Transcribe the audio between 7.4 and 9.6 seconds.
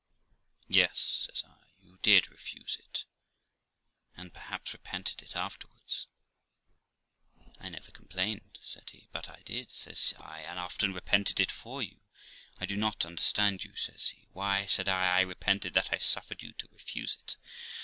'I never complained', said he. 'But I